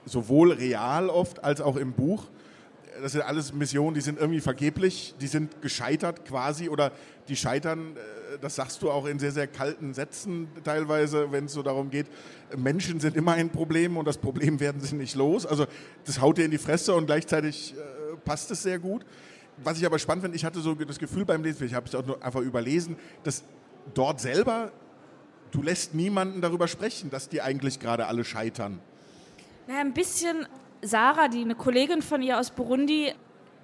sowohl 0.05 0.51
real 0.51 1.09
oft 1.09 1.43
als 1.43 1.61
auch 1.61 1.77
im 1.77 1.93
Buch, 1.93 2.25
das 3.01 3.11
sind 3.11 3.21
alles 3.21 3.53
Missionen, 3.53 3.93
die 3.93 4.01
sind 4.01 4.19
irgendwie 4.19 4.39
vergeblich, 4.39 5.15
die 5.19 5.27
sind 5.27 5.61
gescheitert 5.61 6.25
quasi 6.25 6.69
oder 6.69 6.91
die 7.27 7.35
scheitern, 7.35 7.95
äh, 7.97 8.24
das 8.41 8.55
sagst 8.55 8.81
du 8.81 8.91
auch 8.91 9.05
in 9.05 9.19
sehr, 9.19 9.31
sehr 9.31 9.47
kalten 9.47 9.93
Sätzen 9.93 10.47
teilweise, 10.63 11.31
wenn 11.31 11.45
es 11.45 11.53
so 11.53 11.63
darum 11.63 11.89
geht, 11.89 12.07
Menschen 12.55 12.99
sind 12.99 13.15
immer 13.15 13.33
ein 13.33 13.49
Problem 13.49 13.97
und 13.97 14.05
das 14.05 14.17
Problem 14.17 14.59
werden 14.59 14.81
sie 14.81 14.95
nicht 14.95 15.15
los. 15.15 15.45
Also 15.45 15.65
das 16.05 16.21
haut 16.21 16.37
dir 16.37 16.45
in 16.45 16.51
die 16.51 16.57
Fresse 16.57 16.93
und 16.93 17.05
gleichzeitig 17.05 17.73
äh, 17.73 18.17
passt 18.17 18.51
es 18.51 18.63
sehr 18.63 18.79
gut. 18.79 19.05
Was 19.63 19.77
ich 19.77 19.85
aber 19.85 19.99
spannend 19.99 20.23
finde, 20.23 20.35
ich 20.35 20.45
hatte 20.45 20.59
so 20.59 20.75
das 20.75 20.99
Gefühl 20.99 21.25
beim 21.25 21.43
Lesen, 21.43 21.65
ich 21.65 21.73
habe 21.73 21.87
es 21.87 21.95
auch 21.95 22.05
nur 22.05 22.23
einfach 22.23 22.41
überlesen, 22.41 22.97
dass 23.23 23.43
dort 23.93 24.19
selber, 24.19 24.71
du 25.51 25.61
lässt 25.61 25.93
niemanden 25.93 26.41
darüber 26.41 26.67
sprechen, 26.67 27.09
dass 27.09 27.29
die 27.29 27.41
eigentlich 27.41 27.79
gerade 27.79 28.07
alle 28.07 28.23
scheitern. 28.25 28.79
Naja, 29.67 29.81
ein 29.81 29.93
bisschen 29.93 30.45
Sarah, 30.81 31.27
die 31.29 31.41
eine 31.41 31.55
Kollegin 31.55 32.01
von 32.01 32.21
ihr 32.21 32.39
aus 32.39 32.51
Burundi, 32.51 33.13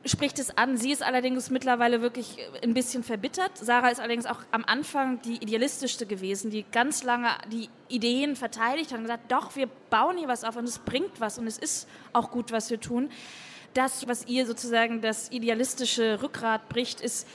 spricht 0.05 0.39
es 0.39 0.58
an. 0.58 0.77
Sie 0.77 0.91
ist 0.91 1.03
allerdings 1.03 1.50
mittlerweile 1.50 2.01
wirklich 2.01 2.38
ein 2.63 2.74
bisschen 2.74 3.03
verbittert. 3.03 3.58
Sarah 3.58 3.89
ist 3.89 4.00
allerdings 4.00 4.25
auch 4.25 4.39
am 4.51 4.65
Anfang 4.65 5.22
die 5.22 5.36
idealistischste 5.36 6.05
gewesen, 6.05 6.50
die 6.50 6.65
ganz 6.72 7.03
lange 7.03 7.29
die 7.51 7.70
Ideen 7.88 8.36
verteidigt 8.36 8.91
hat 8.91 8.98
und 8.98 9.03
gesagt, 9.03 9.31
doch, 9.31 9.55
wir 9.55 9.67
bauen 9.89 10.17
hier 10.17 10.27
was 10.27 10.43
auf 10.43 10.55
und 10.55 10.65
es 10.65 10.79
bringt 10.79 11.20
was 11.20 11.38
und 11.38 11.48
es 11.48 11.58
ist 11.58 11.88
auch 12.13 12.31
gut, 12.31 12.51
was 12.51 12.70
wir 12.70 12.79
tun. 12.79 13.10
Das, 13.74 14.08
was 14.08 14.27
ihr 14.27 14.46
sozusagen 14.46 15.01
das 15.01 15.31
idealistische 15.31 16.22
Rückgrat 16.22 16.67
bricht, 16.67 17.00
ist 17.00 17.27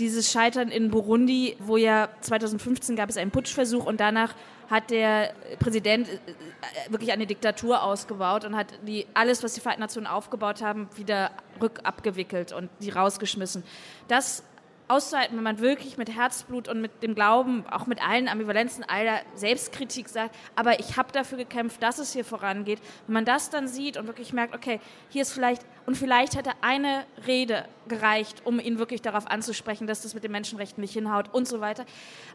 dieses 0.00 0.32
Scheitern 0.32 0.68
in 0.70 0.90
Burundi, 0.90 1.56
wo 1.60 1.76
ja 1.76 2.08
2015 2.22 2.96
gab 2.96 3.10
es 3.10 3.16
einen 3.16 3.30
Putschversuch 3.30 3.86
und 3.86 4.00
danach 4.00 4.34
hat 4.70 4.90
der 4.90 5.34
Präsident 5.58 6.08
äh, 6.08 6.12
äh, 6.12 6.90
wirklich 6.90 7.12
eine 7.12 7.26
Diktatur 7.26 7.82
ausgebaut 7.82 8.44
und 8.44 8.56
hat 8.56 8.68
die, 8.86 9.06
alles, 9.14 9.42
was 9.42 9.54
die 9.54 9.60
Vereinten 9.60 9.82
Nationen 9.82 10.06
aufgebaut 10.06 10.62
haben, 10.62 10.88
wieder 10.96 11.30
rückabgewickelt 11.60 12.52
und 12.52 12.70
die 12.80 12.90
rausgeschmissen. 12.90 13.62
Das 14.08 14.42
auszuhalten, 14.90 15.36
wenn 15.36 15.44
man 15.44 15.60
wirklich 15.60 15.96
mit 15.96 16.14
Herzblut 16.14 16.68
und 16.68 16.80
mit 16.80 17.02
dem 17.02 17.14
Glauben, 17.14 17.64
auch 17.70 17.86
mit 17.86 18.02
allen 18.06 18.28
Ambivalenzen, 18.28 18.84
all 18.86 19.04
der 19.04 19.20
Selbstkritik 19.34 20.08
sagt, 20.08 20.34
aber 20.56 20.80
ich 20.80 20.96
habe 20.96 21.12
dafür 21.12 21.38
gekämpft, 21.38 21.82
dass 21.82 21.98
es 21.98 22.12
hier 22.12 22.24
vorangeht. 22.24 22.80
Wenn 23.06 23.14
man 23.14 23.24
das 23.24 23.50
dann 23.50 23.68
sieht 23.68 23.96
und 23.96 24.06
wirklich 24.06 24.32
merkt, 24.32 24.54
okay, 24.54 24.80
hier 25.08 25.22
ist 25.22 25.32
vielleicht, 25.32 25.64
und 25.86 25.96
vielleicht 25.96 26.36
hätte 26.36 26.50
eine 26.60 27.04
Rede 27.26 27.64
gereicht, 27.88 28.42
um 28.44 28.60
ihn 28.60 28.78
wirklich 28.78 29.02
darauf 29.02 29.26
anzusprechen, 29.26 29.86
dass 29.86 30.02
das 30.02 30.14
mit 30.14 30.24
den 30.24 30.32
Menschenrechten 30.32 30.80
nicht 30.80 30.92
hinhaut 30.92 31.32
und 31.32 31.48
so 31.48 31.60
weiter. 31.60 31.84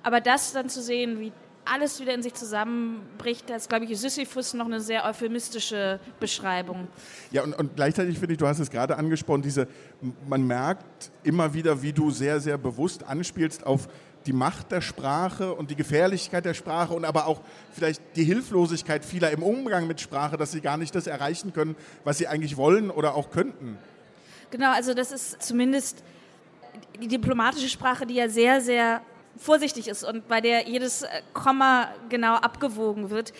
Aber 0.03 0.21
das 0.21 0.53
dann 0.53 0.69
zu 0.69 0.81
sehen, 0.81 1.19
wie 1.19 1.31
alles 1.65 1.99
wieder 1.99 2.13
in 2.13 2.21
sich 2.21 2.33
zusammenbricht, 2.33 3.49
das 3.49 3.63
ist, 3.63 3.69
glaube 3.69 3.85
ich, 3.85 3.99
Sisyphus 3.99 4.53
noch 4.53 4.65
eine 4.65 4.79
sehr 4.79 5.05
euphemistische 5.05 5.99
Beschreibung. 6.19 6.87
Ja, 7.31 7.43
und, 7.43 7.53
und 7.53 7.75
gleichzeitig 7.75 8.19
finde 8.19 8.33
ich, 8.33 8.39
du 8.39 8.47
hast 8.47 8.59
es 8.59 8.69
gerade 8.69 8.97
angesprochen, 8.97 9.41
diese, 9.41 9.67
man 10.27 10.45
merkt 10.45 11.11
immer 11.23 11.53
wieder, 11.53 11.81
wie 11.81 11.91
du 11.91 12.11
sehr, 12.11 12.39
sehr 12.39 12.57
bewusst 12.57 13.03
anspielst 13.03 13.65
auf 13.65 13.87
die 14.25 14.33
Macht 14.33 14.71
der 14.71 14.81
Sprache 14.81 15.53
und 15.53 15.69
die 15.69 15.75
Gefährlichkeit 15.75 16.45
der 16.45 16.53
Sprache 16.53 16.93
und 16.93 17.05
aber 17.05 17.27
auch 17.27 17.41
vielleicht 17.71 18.01
die 18.15 18.23
Hilflosigkeit 18.23 19.05
vieler 19.05 19.31
im 19.31 19.43
Umgang 19.43 19.87
mit 19.87 20.01
Sprache, 20.01 20.37
dass 20.37 20.51
sie 20.51 20.61
gar 20.61 20.77
nicht 20.77 20.95
das 20.95 21.07
erreichen 21.07 21.53
können, 21.53 21.75
was 22.03 22.17
sie 22.17 22.27
eigentlich 22.27 22.57
wollen 22.57 22.89
oder 22.89 23.15
auch 23.15 23.29
könnten. 23.29 23.77
Genau, 24.51 24.71
also 24.71 24.93
das 24.93 25.11
ist 25.11 25.41
zumindest 25.41 26.03
die 27.01 27.07
diplomatische 27.07 27.69
Sprache, 27.69 28.05
die 28.05 28.15
ja 28.15 28.29
sehr, 28.29 28.61
sehr 28.61 29.01
vorsichtig 29.37 29.87
ist 29.87 30.03
und 30.03 30.27
bei 30.27 30.41
der 30.41 30.67
jedes 30.67 31.03
äh, 31.03 31.21
Komma 31.33 31.89
genau 32.09 32.35
abgewogen 32.35 33.09
wird. 33.09 33.33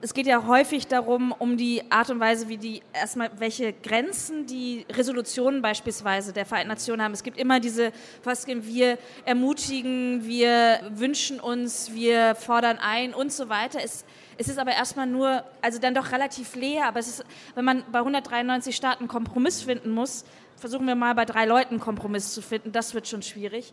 Es 0.00 0.12
geht 0.12 0.26
ja 0.26 0.46
häufig 0.46 0.86
darum, 0.86 1.32
um 1.32 1.56
die 1.56 1.82
Art 1.90 2.10
und 2.10 2.20
Weise, 2.20 2.48
wie 2.48 2.58
die 2.58 2.82
erstmal, 2.92 3.30
welche 3.38 3.72
Grenzen 3.72 4.44
die 4.44 4.84
Resolutionen 4.90 5.62
beispielsweise 5.62 6.34
der 6.34 6.44
Vereinten 6.44 6.68
Nationen 6.68 7.00
haben. 7.00 7.12
Es 7.12 7.22
gibt 7.22 7.38
immer 7.38 7.58
diese 7.58 7.90
Floskeln, 8.22 8.66
wir 8.66 8.98
ermutigen, 9.24 10.26
wir 10.26 10.80
wünschen 10.90 11.40
uns, 11.40 11.92
wir 11.94 12.34
fordern 12.34 12.78
ein 12.78 13.14
und 13.14 13.32
so 13.32 13.48
weiter. 13.48 13.78
Es, 13.82 14.04
es 14.38 14.48
ist 14.48 14.58
aber 14.58 14.72
erstmal 14.72 15.06
nur, 15.06 15.44
also 15.62 15.78
dann 15.78 15.94
doch 15.94 16.12
relativ 16.12 16.54
leer, 16.54 16.86
aber 16.86 17.00
es 17.00 17.08
ist, 17.08 17.24
wenn 17.54 17.64
man 17.64 17.84
bei 17.90 17.98
193 17.98 18.74
Staaten 18.74 19.00
einen 19.00 19.08
Kompromiss 19.08 19.62
finden 19.62 19.90
muss, 19.90 20.24
versuchen 20.56 20.86
wir 20.86 20.94
mal 20.94 21.14
bei 21.14 21.24
drei 21.24 21.44
Leuten 21.44 21.74
einen 21.74 21.80
Kompromiss 21.80 22.32
zu 22.32 22.40
finden. 22.40 22.72
Das 22.72 22.94
wird 22.94 23.08
schon 23.08 23.22
schwierig. 23.22 23.72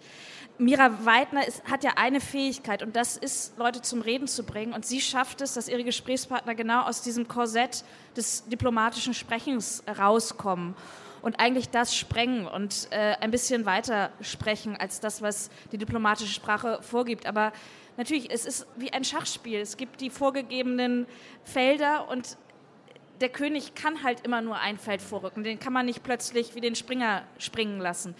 Mira 0.57 1.05
Weidner 1.05 1.47
ist, 1.47 1.63
hat 1.63 1.83
ja 1.83 1.91
eine 1.95 2.19
Fähigkeit 2.19 2.83
und 2.83 2.95
das 2.95 3.17
ist, 3.17 3.57
Leute 3.57 3.81
zum 3.81 4.01
Reden 4.01 4.27
zu 4.27 4.43
bringen. 4.43 4.73
Und 4.73 4.85
sie 4.85 5.01
schafft 5.01 5.41
es, 5.41 5.53
dass 5.53 5.67
ihre 5.67 5.83
Gesprächspartner 5.83 6.55
genau 6.55 6.83
aus 6.83 7.01
diesem 7.01 7.27
Korsett 7.27 7.83
des 8.15 8.47
diplomatischen 8.47 9.13
Sprechens 9.13 9.83
rauskommen 9.97 10.75
und 11.21 11.39
eigentlich 11.39 11.69
das 11.69 11.95
sprengen 11.95 12.47
und 12.47 12.87
äh, 12.91 13.15
ein 13.19 13.31
bisschen 13.31 13.65
weiter 13.65 14.11
sprechen 14.21 14.75
als 14.75 14.99
das, 14.99 15.21
was 15.21 15.49
die 15.71 15.77
diplomatische 15.77 16.33
Sprache 16.33 16.79
vorgibt. 16.81 17.25
Aber 17.25 17.51
natürlich, 17.97 18.31
es 18.31 18.45
ist 18.45 18.67
wie 18.75 18.91
ein 18.91 19.03
Schachspiel. 19.03 19.59
Es 19.59 19.77
gibt 19.77 20.01
die 20.01 20.09
vorgegebenen 20.09 21.05
Felder 21.43 22.09
und 22.09 22.37
der 23.21 23.29
König 23.29 23.75
kann 23.75 24.03
halt 24.03 24.21
immer 24.21 24.41
nur 24.41 24.57
ein 24.57 24.77
Feld 24.77 25.01
vorrücken. 25.01 25.43
Den 25.43 25.59
kann 25.59 25.73
man 25.73 25.85
nicht 25.85 26.03
plötzlich 26.03 26.55
wie 26.55 26.61
den 26.61 26.75
Springer 26.75 27.23
springen 27.37 27.79
lassen. 27.79 28.15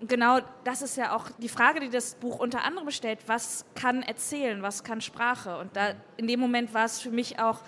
Und 0.00 0.08
genau 0.08 0.40
das 0.64 0.82
ist 0.82 0.96
ja 0.96 1.14
auch 1.14 1.26
die 1.38 1.48
Frage, 1.48 1.78
die 1.78 1.90
das 1.90 2.14
Buch 2.14 2.38
unter 2.38 2.64
anderem 2.64 2.90
stellt. 2.90 3.20
Was 3.26 3.64
kann 3.74 4.02
erzählen? 4.02 4.62
Was 4.62 4.82
kann 4.82 5.00
Sprache? 5.00 5.58
Und 5.58 5.76
da, 5.76 5.92
in 6.16 6.26
dem 6.26 6.40
Moment 6.40 6.74
war 6.74 6.86
es 6.86 7.00
für 7.00 7.10
mich 7.10 7.38
auch 7.38 7.60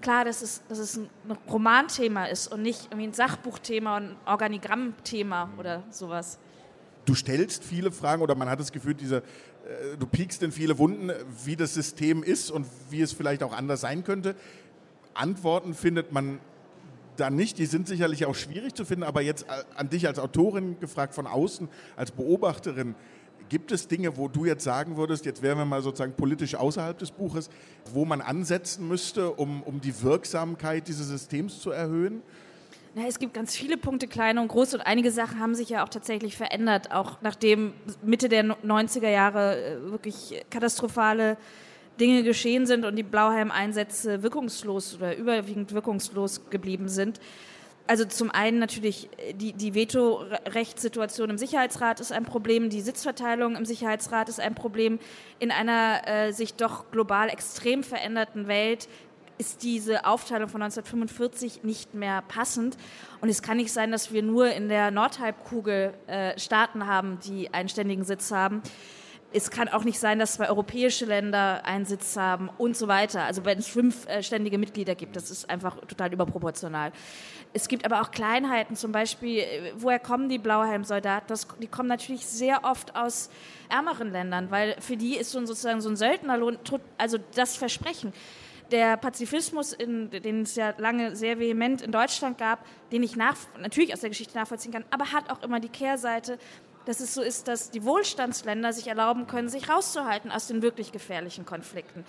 klar, 0.00 0.24
dass 0.24 0.42
es, 0.42 0.62
dass 0.68 0.78
es 0.78 0.96
ein 0.96 1.08
Romanthema 1.50 2.26
ist 2.26 2.48
und 2.48 2.62
nicht 2.62 2.86
irgendwie 2.86 3.08
ein 3.08 3.12
Sachbuchthema 3.12 3.96
und 3.96 4.04
ein 4.04 4.16
Organigrammthema 4.26 5.50
oder 5.58 5.82
sowas. 5.90 6.38
Du 7.04 7.14
stellst 7.14 7.64
viele 7.64 7.90
Fragen 7.90 8.22
oder 8.22 8.34
man 8.34 8.48
hat 8.48 8.60
das 8.60 8.72
Gefühl, 8.72 8.94
diese, 8.94 9.18
äh, 9.18 9.96
du 9.98 10.06
piekst 10.06 10.42
in 10.42 10.52
viele 10.52 10.78
Wunden, 10.78 11.10
wie 11.44 11.56
das 11.56 11.74
System 11.74 12.22
ist 12.22 12.50
und 12.50 12.66
wie 12.90 13.00
es 13.00 13.12
vielleicht 13.12 13.42
auch 13.42 13.52
anders 13.52 13.80
sein 13.80 14.04
könnte. 14.04 14.34
Antworten 15.14 15.74
findet 15.74 16.12
man 16.12 16.40
da 17.16 17.30
nicht. 17.30 17.58
Die 17.58 17.66
sind 17.66 17.88
sicherlich 17.88 18.26
auch 18.26 18.34
schwierig 18.34 18.74
zu 18.74 18.84
finden, 18.84 19.04
aber 19.04 19.22
jetzt 19.22 19.46
an 19.74 19.90
dich 19.90 20.06
als 20.06 20.18
Autorin 20.18 20.78
gefragt 20.80 21.14
von 21.14 21.26
außen, 21.26 21.68
als 21.96 22.10
Beobachterin, 22.10 22.94
gibt 23.48 23.72
es 23.72 23.88
Dinge, 23.88 24.16
wo 24.16 24.28
du 24.28 24.44
jetzt 24.44 24.64
sagen 24.64 24.96
würdest, 24.96 25.24
jetzt 25.24 25.42
wären 25.42 25.58
wir 25.58 25.64
mal 25.64 25.82
sozusagen 25.82 26.14
politisch 26.14 26.54
außerhalb 26.54 26.98
des 26.98 27.10
Buches, 27.10 27.50
wo 27.92 28.04
man 28.04 28.20
ansetzen 28.20 28.86
müsste, 28.86 29.32
um, 29.32 29.62
um 29.62 29.80
die 29.80 30.02
Wirksamkeit 30.02 30.88
dieses 30.88 31.08
Systems 31.08 31.60
zu 31.60 31.70
erhöhen? 31.70 32.22
Na, 32.94 33.06
es 33.06 33.18
gibt 33.18 33.34
ganz 33.34 33.54
viele 33.54 33.76
Punkte, 33.76 34.08
kleine 34.08 34.40
und 34.40 34.48
große, 34.48 34.76
und 34.76 34.82
einige 34.82 35.10
Sachen 35.10 35.38
haben 35.38 35.54
sich 35.54 35.68
ja 35.68 35.84
auch 35.84 35.88
tatsächlich 35.88 36.36
verändert, 36.36 36.90
auch 36.90 37.18
nachdem 37.20 37.72
Mitte 38.02 38.28
der 38.28 38.44
90er 38.44 39.08
Jahre 39.08 39.56
äh, 39.56 39.90
wirklich 39.90 40.42
katastrophale 40.50 41.36
Dinge 42.00 42.22
geschehen 42.22 42.66
sind 42.66 42.84
und 42.84 42.96
die 42.96 43.02
Blauhelm-Einsätze 43.02 44.22
wirkungslos 44.22 44.96
oder 44.96 45.16
überwiegend 45.16 45.72
wirkungslos 45.72 46.48
geblieben 46.50 46.88
sind. 46.88 47.20
Also 47.88 48.04
zum 48.04 48.30
einen 48.30 48.58
natürlich 48.58 49.08
die, 49.32 49.54
die 49.54 49.74
Vetorechtssituation 49.74 51.30
im 51.30 51.38
Sicherheitsrat 51.38 52.00
ist 52.00 52.12
ein 52.12 52.26
Problem, 52.26 52.68
die 52.68 52.82
Sitzverteilung 52.82 53.56
im 53.56 53.64
Sicherheitsrat 53.64 54.28
ist 54.28 54.40
ein 54.40 54.54
Problem. 54.54 54.98
In 55.38 55.50
einer 55.50 56.06
äh, 56.06 56.32
sich 56.32 56.52
doch 56.52 56.90
global 56.90 57.30
extrem 57.30 57.82
veränderten 57.82 58.46
Welt 58.46 58.90
ist 59.38 59.62
diese 59.62 60.04
Aufteilung 60.04 60.50
von 60.50 60.60
1945 60.60 61.64
nicht 61.64 61.94
mehr 61.94 62.22
passend. 62.28 62.76
Und 63.22 63.30
es 63.30 63.40
kann 63.40 63.56
nicht 63.56 63.72
sein, 63.72 63.90
dass 63.90 64.12
wir 64.12 64.22
nur 64.22 64.50
in 64.50 64.68
der 64.68 64.90
Nordhalbkugel 64.90 65.94
äh, 66.08 66.38
Staaten 66.38 66.86
haben, 66.86 67.18
die 67.24 67.54
einen 67.54 67.70
ständigen 67.70 68.04
Sitz 68.04 68.30
haben 68.32 68.62
es 69.32 69.50
kann 69.50 69.68
auch 69.68 69.84
nicht 69.84 69.98
sein, 69.98 70.18
dass 70.18 70.34
zwei 70.34 70.48
europäische 70.48 71.04
Länder 71.04 71.64
einen 71.64 71.84
Sitz 71.84 72.16
haben 72.16 72.48
und 72.56 72.76
so 72.76 72.88
weiter. 72.88 73.24
Also 73.24 73.44
wenn 73.44 73.58
es 73.58 73.68
fünf 73.68 74.06
äh, 74.06 74.22
ständige 74.22 74.56
Mitglieder 74.56 74.94
gibt, 74.94 75.16
das 75.16 75.30
ist 75.30 75.50
einfach 75.50 75.76
total 75.86 76.12
überproportional. 76.12 76.92
Es 77.52 77.68
gibt 77.68 77.84
aber 77.84 78.00
auch 78.00 78.10
Kleinheiten, 78.10 78.74
zum 78.74 78.90
Beispiel, 78.92 79.40
äh, 79.40 79.72
woher 79.76 79.98
kommen 79.98 80.28
die 80.28 80.38
Blauhelmsoldaten? 80.38 81.36
die 81.60 81.66
kommen 81.66 81.88
natürlich 81.88 82.26
sehr 82.26 82.64
oft 82.64 82.96
aus 82.96 83.28
ärmeren 83.68 84.12
Ländern, 84.12 84.50
weil 84.50 84.76
für 84.80 84.96
die 84.96 85.16
ist 85.16 85.30
so 85.30 85.38
ein, 85.38 85.46
sozusagen 85.46 85.82
so 85.82 85.90
ein 85.90 85.96
Söldnerlohn, 85.96 86.58
also 86.96 87.18
das 87.34 87.56
Versprechen 87.56 88.14
der 88.70 88.96
Pazifismus, 88.96 89.72
in, 89.72 90.10
den 90.10 90.42
es 90.42 90.54
ja 90.54 90.74
lange 90.76 91.16
sehr 91.16 91.38
vehement 91.38 91.80
in 91.80 91.90
Deutschland 91.90 92.38
gab, 92.38 92.64
den 92.92 93.02
ich 93.02 93.16
nach, 93.16 93.36
natürlich 93.58 93.92
aus 93.92 94.00
der 94.00 94.10
Geschichte 94.10 94.36
nachvollziehen 94.36 94.72
kann, 94.72 94.84
aber 94.90 95.12
hat 95.12 95.30
auch 95.30 95.42
immer 95.42 95.60
die 95.60 95.68
Kehrseite, 95.68 96.38
dass 96.88 97.00
es 97.00 97.12
so 97.12 97.20
ist, 97.20 97.48
dass 97.48 97.70
die 97.70 97.84
Wohlstandsländer 97.84 98.72
sich 98.72 98.88
erlauben 98.88 99.26
können, 99.26 99.50
sich 99.50 99.68
rauszuhalten 99.68 100.30
aus 100.30 100.46
den 100.46 100.62
wirklich 100.62 100.90
gefährlichen 100.90 101.44
Konflikten. 101.44 102.02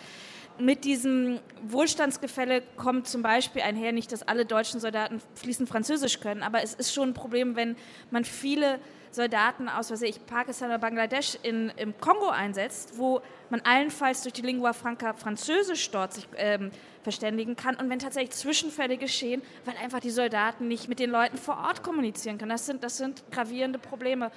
Mit 0.58 0.86
diesem 0.86 1.42
Wohlstandsgefälle 1.68 2.62
kommt 2.78 3.06
zum 3.06 3.22
Beispiel 3.22 3.62
einher, 3.62 3.92
nicht, 3.92 4.14
dass 4.14 4.26
alle 4.26 4.46
deutschen 4.46 4.80
Soldaten 4.80 5.22
fließend 5.36 5.68
Französisch 5.68 6.22
können, 6.22 6.44
aber 6.44 6.64
es 6.64 6.76
ist 6.76 6.94
schon 6.94 7.10
ein 7.10 7.14
Problem, 7.14 7.58
wenn 7.58 7.76
man 8.10 8.24
viele 8.24 8.80
Soldaten 9.12 9.68
aus, 9.68 9.92
was 9.92 10.02
weiß 10.02 10.10
ich, 10.10 10.26
Pakistan 10.26 10.70
oder 10.70 10.80
Bangladesch 10.80 11.38
in, 11.44 11.74
im 11.76 12.00
Kongo 12.00 12.30
einsetzt, 12.30 12.98
wo 12.98 13.22
man 13.50 13.60
allenfalls 13.62 14.22
durch 14.22 14.34
die 14.34 14.44
Lingua 14.44 14.72
Franca 14.72 15.12
Französisch 15.14 15.92
dort 15.92 16.14
sich 16.14 16.28
ähm, 16.38 16.72
verständigen 17.04 17.58
kann 17.58 17.76
und 17.76 17.90
wenn 17.90 18.00
tatsächlich 18.00 18.32
Zwischenfälle 18.32 18.96
geschehen, 18.96 19.42
weil 19.66 19.76
einfach 19.76 20.00
die 20.00 20.12
Soldaten 20.12 20.70
nicht 20.70 20.88
mit 20.88 21.00
den 21.00 21.10
Leuten 21.10 21.38
vor 21.38 21.58
Ort 21.58 21.84
kommunizieren 21.84 22.38
können. 22.38 22.52
Das 22.52 22.66
sind, 22.66 22.82
das 22.82 22.98
sind 22.98 23.24
gravierende 23.30 23.80
Probleme 23.80 24.32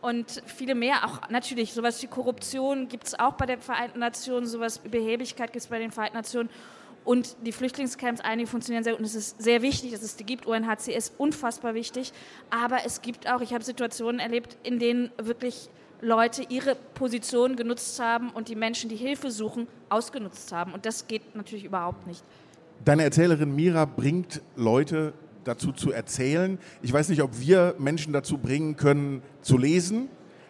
und 0.00 0.42
viele 0.46 0.74
mehr. 0.74 1.04
Auch 1.04 1.28
natürlich 1.30 1.72
sowas 1.72 2.02
wie 2.02 2.06
Korruption 2.06 2.88
gibt 2.88 3.06
es 3.06 3.18
auch 3.18 3.34
bei 3.34 3.46
den 3.46 3.60
Vereinten 3.60 3.98
Nationen, 3.98 4.46
sowas 4.46 4.82
wie 4.84 4.88
Behebigkeit 4.88 5.52
gibt 5.52 5.62
es 5.62 5.68
bei 5.68 5.78
den 5.78 5.90
Vereinten 5.90 6.16
Nationen. 6.16 6.50
Und 7.04 7.36
die 7.44 7.52
Flüchtlingscamps, 7.52 8.20
einige 8.20 8.48
funktionieren 8.48 8.82
sehr 8.82 8.94
gut 8.94 9.00
und 9.00 9.06
es 9.06 9.14
ist 9.14 9.40
sehr 9.40 9.62
wichtig, 9.62 9.92
dass 9.92 10.02
es 10.02 10.16
die 10.16 10.24
gibt. 10.24 10.44
UNHCR 10.44 10.96
ist 10.96 11.14
unfassbar 11.18 11.74
wichtig. 11.74 12.12
Aber 12.50 12.78
es 12.84 13.00
gibt 13.00 13.30
auch, 13.30 13.40
ich 13.40 13.54
habe 13.54 13.62
Situationen 13.62 14.18
erlebt, 14.18 14.56
in 14.64 14.80
denen 14.80 15.12
wirklich 15.16 15.70
Leute 16.00 16.42
ihre 16.48 16.74
Position 16.74 17.54
genutzt 17.54 18.00
haben 18.00 18.30
und 18.30 18.48
die 18.48 18.56
Menschen, 18.56 18.90
die 18.90 18.96
Hilfe 18.96 19.30
suchen, 19.30 19.68
ausgenutzt 19.88 20.50
haben. 20.52 20.72
Und 20.72 20.84
das 20.84 21.06
geht 21.06 21.36
natürlich 21.36 21.64
überhaupt 21.64 22.06
nicht. 22.08 22.24
Deine 22.84 23.04
Erzählerin 23.04 23.54
Mira 23.54 23.84
bringt 23.84 24.42
Leute 24.56 25.14
dazu 25.46 25.72
zu 25.72 25.92
erzählen. 25.92 26.58
Ich 26.82 26.92
weiß 26.92 27.08
nicht, 27.08 27.22
ob 27.22 27.38
wir 27.40 27.74
Menschen 27.78 28.12
dazu 28.12 28.38
bringen 28.38 28.76
können, 28.76 29.22
zu 29.42 29.58
lesen. 29.58 30.08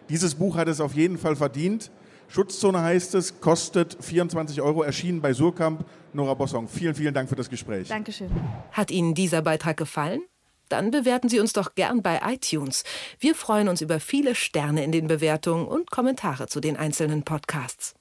Dieses 0.09 0.35
Buch 0.35 0.55
hat 0.55 0.67
es 0.67 0.81
auf 0.81 0.93
jeden 0.93 1.17
Fall 1.17 1.35
verdient. 1.35 1.91
Schutzzone 2.29 2.81
heißt 2.81 3.15
es, 3.15 3.39
kostet 3.39 3.97
24 4.01 4.61
Euro, 4.61 4.83
erschienen 4.83 5.21
bei 5.21 5.33
Surkamp. 5.33 5.85
Nora 6.13 6.33
Bossong, 6.33 6.67
vielen, 6.67 6.95
vielen 6.95 7.13
Dank 7.13 7.29
für 7.29 7.35
das 7.35 7.49
Gespräch. 7.49 7.87
Dankeschön. 7.87 8.29
Hat 8.71 8.91
Ihnen 8.91 9.13
dieser 9.13 9.41
Beitrag 9.41 9.77
gefallen? 9.77 10.21
Dann 10.69 10.91
bewerten 10.91 11.29
Sie 11.29 11.39
uns 11.39 11.53
doch 11.53 11.75
gern 11.75 12.01
bei 12.01 12.19
iTunes. 12.25 12.83
Wir 13.19 13.35
freuen 13.35 13.69
uns 13.69 13.81
über 13.81 13.99
viele 14.01 14.35
Sterne 14.35 14.83
in 14.83 14.91
den 14.91 15.07
Bewertungen 15.07 15.65
und 15.65 15.91
Kommentare 15.91 16.47
zu 16.47 16.59
den 16.59 16.75
einzelnen 16.75 17.23
Podcasts. 17.23 17.93